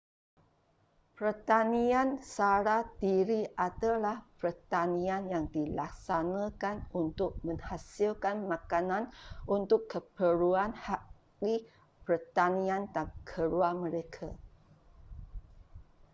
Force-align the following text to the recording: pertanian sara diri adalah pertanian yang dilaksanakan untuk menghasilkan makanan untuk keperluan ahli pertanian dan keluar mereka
pertanian 1.17 2.09
sara 2.35 2.77
diri 3.01 3.41
adalah 3.67 4.17
pertanian 4.41 5.23
yang 5.33 5.45
dilaksanakan 5.55 6.77
untuk 7.03 7.31
menghasilkan 7.47 8.37
makanan 8.53 9.03
untuk 9.55 9.81
keperluan 9.91 10.71
ahli 10.91 11.55
pertanian 12.07 12.83
dan 12.95 13.07
keluar 13.29 13.73
mereka 13.83 14.27